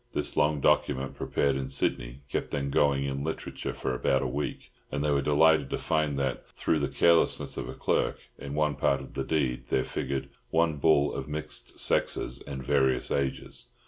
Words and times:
This 0.13 0.35
long 0.35 0.61
document, 0.61 1.13
prepared 1.13 1.55
in 1.55 1.67
Sydney, 1.67 2.21
kept 2.27 2.49
them 2.49 2.71
going 2.71 3.03
in 3.03 3.23
literature 3.23 3.71
for 3.75 3.93
about 3.93 4.23
a 4.23 4.27
week; 4.27 4.71
and 4.91 5.03
they 5.03 5.11
were 5.11 5.21
delighted 5.21 5.69
to 5.69 5.77
find 5.77 6.17
that, 6.17 6.49
through 6.55 6.79
the 6.79 6.87
carelessness 6.87 7.55
of 7.55 7.69
a 7.69 7.75
clerk, 7.75 8.17
in 8.39 8.55
one 8.55 8.73
part 8.73 8.99
of 8.99 9.13
the 9.13 9.23
deed 9.23 9.67
there 9.67 9.83
figured 9.83 10.29
"one 10.49 10.77
bull 10.77 11.13
of 11.13 11.27
mixed 11.27 11.77
sexes 11.79 12.41
and 12.41 12.63
various 12.63 13.11
ages." 13.11 13.67